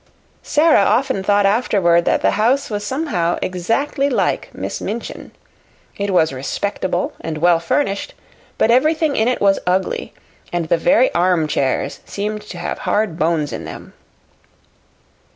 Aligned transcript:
Sara 0.41 0.79
often 0.81 1.21
thought 1.21 1.45
afterward 1.45 2.05
that 2.05 2.23
the 2.23 2.31
house 2.31 2.71
was 2.71 2.83
somehow 2.83 3.37
exactly 3.43 4.09
like 4.09 4.49
Miss 4.51 4.81
Minchin. 4.81 5.31
It 5.95 6.09
was 6.09 6.33
respectable 6.33 7.13
and 7.21 7.37
well 7.37 7.59
furnished, 7.59 8.15
but 8.57 8.71
everything 8.71 9.15
in 9.15 9.27
it 9.27 9.39
was 9.39 9.59
ugly; 9.67 10.15
and 10.51 10.69
the 10.69 10.77
very 10.79 11.13
armchairs 11.13 11.99
seemed 12.03 12.41
to 12.49 12.57
have 12.57 12.79
hard 12.79 13.19
bones 13.19 13.53
in 13.53 13.63
them. 13.65 13.93